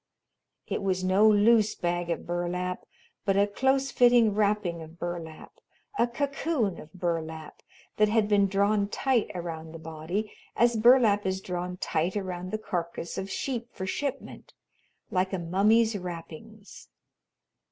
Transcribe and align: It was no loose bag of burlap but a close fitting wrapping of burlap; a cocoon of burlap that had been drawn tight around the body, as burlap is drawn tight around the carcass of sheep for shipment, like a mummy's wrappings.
It 0.65 0.81
was 0.81 1.03
no 1.03 1.27
loose 1.29 1.75
bag 1.75 2.09
of 2.09 2.25
burlap 2.25 2.87
but 3.23 3.37
a 3.37 3.45
close 3.45 3.91
fitting 3.91 4.33
wrapping 4.33 4.81
of 4.81 4.97
burlap; 4.97 5.51
a 5.99 6.07
cocoon 6.07 6.79
of 6.79 6.91
burlap 6.91 7.61
that 7.97 8.09
had 8.09 8.27
been 8.27 8.47
drawn 8.47 8.87
tight 8.87 9.29
around 9.35 9.73
the 9.73 9.77
body, 9.77 10.33
as 10.55 10.75
burlap 10.75 11.27
is 11.27 11.39
drawn 11.39 11.77
tight 11.77 12.17
around 12.17 12.49
the 12.49 12.57
carcass 12.57 13.19
of 13.19 13.29
sheep 13.29 13.71
for 13.75 13.85
shipment, 13.85 14.55
like 15.11 15.33
a 15.33 15.37
mummy's 15.37 15.95
wrappings. 15.95 16.87